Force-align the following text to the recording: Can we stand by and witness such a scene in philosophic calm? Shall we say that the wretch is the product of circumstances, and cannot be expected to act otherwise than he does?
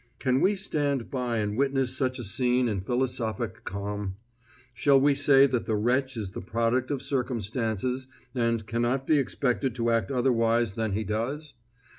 Can 0.17 0.41
we 0.41 0.55
stand 0.55 1.11
by 1.11 1.37
and 1.37 1.55
witness 1.55 1.95
such 1.95 2.17
a 2.17 2.23
scene 2.23 2.67
in 2.67 2.81
philosophic 2.81 3.63
calm? 3.65 4.15
Shall 4.73 4.99
we 4.99 5.13
say 5.13 5.45
that 5.45 5.67
the 5.67 5.75
wretch 5.75 6.17
is 6.17 6.31
the 6.31 6.41
product 6.41 6.89
of 6.89 7.03
circumstances, 7.03 8.07
and 8.33 8.65
cannot 8.65 9.05
be 9.05 9.19
expected 9.19 9.75
to 9.75 9.91
act 9.91 10.09
otherwise 10.09 10.73
than 10.73 10.93
he 10.93 11.03
does? 11.03 11.53